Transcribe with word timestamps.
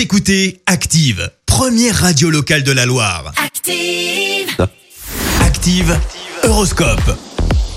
Vous 0.00 0.04
écoutez 0.04 0.62
Active, 0.64 1.30
première 1.44 1.94
radio 1.94 2.30
locale 2.30 2.62
de 2.62 2.72
la 2.72 2.86
Loire. 2.86 3.34
Active. 3.36 4.66
Active, 5.42 5.94
Horoscope. 6.42 7.18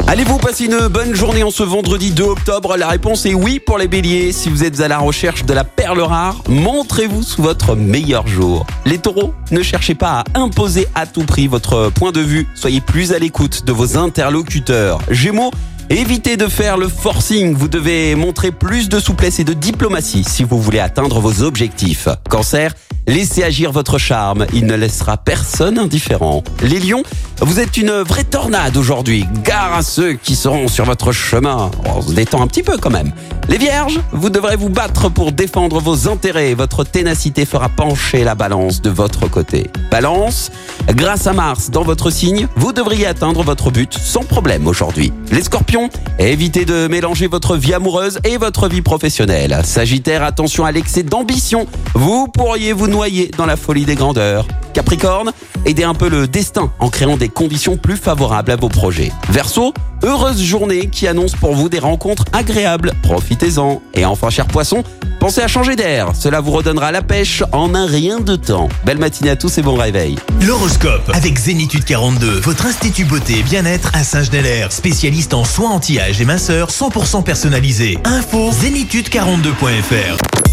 Allez-vous 0.07 0.37
passer 0.37 0.65
une 0.65 0.87
bonne 0.87 1.13
journée 1.13 1.43
en 1.43 1.51
ce 1.51 1.63
vendredi 1.63 2.11
2 2.11 2.23
octobre? 2.23 2.77
La 2.77 2.87
réponse 2.87 3.25
est 3.25 3.33
oui 3.33 3.59
pour 3.59 3.77
les 3.77 3.89
béliers. 3.89 4.31
Si 4.31 4.49
vous 4.49 4.63
êtes 4.63 4.79
à 4.79 4.87
la 4.87 4.99
recherche 4.99 5.43
de 5.43 5.53
la 5.53 5.65
perle 5.65 5.99
rare, 5.99 6.41
montrez-vous 6.47 7.23
sous 7.23 7.41
votre 7.41 7.75
meilleur 7.75 8.25
jour. 8.25 8.65
Les 8.85 8.99
taureaux, 8.99 9.33
ne 9.51 9.61
cherchez 9.61 9.95
pas 9.95 10.23
à 10.33 10.39
imposer 10.39 10.87
à 10.95 11.05
tout 11.05 11.25
prix 11.25 11.47
votre 11.47 11.89
point 11.89 12.13
de 12.13 12.21
vue. 12.21 12.47
Soyez 12.55 12.79
plus 12.79 13.11
à 13.11 13.19
l'écoute 13.19 13.65
de 13.65 13.73
vos 13.73 13.97
interlocuteurs. 13.97 14.99
Gémeaux, 15.09 15.51
Évitez 15.89 16.37
de 16.37 16.47
faire 16.47 16.77
le 16.77 16.87
forcing, 16.87 17.53
vous 17.53 17.67
devez 17.67 18.15
montrer 18.15 18.51
plus 18.51 18.89
de 18.89 18.99
souplesse 18.99 19.39
et 19.39 19.43
de 19.43 19.53
diplomatie 19.53 20.23
si 20.23 20.43
vous 20.43 20.59
voulez 20.59 20.79
atteindre 20.79 21.19
vos 21.19 21.43
objectifs. 21.43 22.07
Cancer, 22.29 22.73
laissez 23.05 23.43
agir 23.43 23.71
votre 23.71 23.97
charme, 23.97 24.45
il 24.53 24.65
ne 24.65 24.75
laissera 24.75 25.17
personne 25.17 25.77
indifférent. 25.77 26.43
Les 26.61 26.79
lions, 26.79 27.03
vous 27.41 27.59
êtes 27.59 27.77
une 27.77 27.91
vraie 28.01 28.23
tornade 28.23 28.77
aujourd'hui, 28.77 29.27
gare 29.43 29.73
à 29.73 29.83
ceux 29.83 30.13
qui 30.13 30.35
seront 30.35 30.67
sur 30.67 30.85
votre 30.85 31.11
chemin. 31.11 31.69
On 31.85 32.01
se 32.01 32.13
détend 32.13 32.41
un 32.41 32.47
petit 32.47 32.63
peu 32.63 32.77
quand 32.77 32.91
même. 32.91 33.11
Les 33.49 33.57
vierges, 33.57 33.99
vous 34.13 34.29
devrez 34.29 34.55
vous 34.55 34.69
battre 34.69 35.09
pour 35.09 35.33
défendre 35.33 35.79
vos 35.79 36.07
intérêts, 36.07 36.53
votre 36.53 36.85
ténacité 36.85 37.45
fera 37.45 37.67
pencher 37.67 38.23
la 38.23 38.35
balance 38.35 38.81
de 38.81 38.89
votre 38.89 39.29
côté. 39.29 39.69
Balance, 39.91 40.49
grâce 40.87 41.27
à 41.27 41.33
Mars 41.33 41.69
dans 41.69 41.83
votre 41.83 42.09
signe, 42.09 42.47
vous 42.55 42.71
devriez 42.71 43.05
atteindre 43.05 43.43
votre 43.43 43.69
but 43.69 43.93
sans 43.93 44.23
problème 44.23 44.65
aujourd'hui. 44.65 45.11
Les 45.29 45.43
scorpions, 45.43 45.89
évitez 46.19 46.63
de 46.63 46.87
mélanger 46.87 47.27
votre 47.27 47.57
vie 47.57 47.73
amoureuse 47.73 48.19
et 48.23 48.37
votre 48.37 48.69
vie 48.69 48.81
professionnelle. 48.81 49.59
Sagittaire, 49.65 50.23
attention 50.23 50.63
à 50.63 50.71
l'excès 50.71 51.03
d'ambition, 51.03 51.67
vous 51.95 52.27
pourriez 52.27 52.71
vous 52.71 52.87
noyer 52.87 53.29
dans 53.37 53.45
la 53.45 53.57
folie 53.57 53.85
des 53.85 53.95
grandeurs. 53.95 54.47
Capricorne, 54.73 55.31
aidez 55.65 55.83
un 55.83 55.93
peu 55.93 56.09
le 56.09 56.27
destin 56.27 56.71
en 56.79 56.89
créant 56.89 57.15
des 57.15 57.29
conditions 57.29 57.77
plus 57.77 57.95
favorables 57.95 58.51
à 58.51 58.55
vos 58.55 58.69
projets. 58.69 59.11
Verseau, 59.29 59.73
heureuse 60.03 60.41
journée 60.41 60.87
qui 60.87 61.07
annonce 61.07 61.33
pour 61.33 61.55
vous 61.55 61.69
des 61.69 61.79
rencontres 61.79 62.25
agréables. 62.33 62.91
Profitez-en. 63.03 63.81
Et 63.93 64.05
enfin, 64.05 64.29
cher 64.29 64.47
poisson, 64.47 64.83
pensez 65.19 65.41
à 65.41 65.47
changer 65.47 65.75
d'air. 65.75 66.11
Cela 66.15 66.41
vous 66.41 66.51
redonnera 66.51 66.91
la 66.91 67.01
pêche 67.01 67.43
en 67.51 67.75
un 67.75 67.85
rien 67.85 68.19
de 68.19 68.35
temps. 68.35 68.69
Belle 68.85 68.97
matinée 68.97 69.29
à 69.29 69.35
tous 69.35 69.57
et 69.57 69.61
bon 69.61 69.75
réveil. 69.75 70.17
L'horoscope 70.41 71.09
avec 71.13 71.37
Zénitude 71.37 71.85
42, 71.85 72.39
votre 72.39 72.65
institut 72.65 73.05
beauté 73.05 73.39
et 73.39 73.43
bien-être 73.43 73.91
à 73.93 74.03
Saint-Genélaire, 74.03 74.71
spécialiste 74.71 75.33
en 75.33 75.45
soins 75.45 75.71
anti-âge 75.71 76.19
et 76.19 76.25
minceur 76.25 76.69
100% 76.69 77.23
personnalisé. 77.23 77.97
Info 78.03 78.51
zénitude42.fr. 78.51 80.52